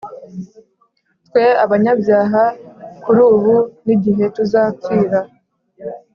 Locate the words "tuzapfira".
4.35-5.19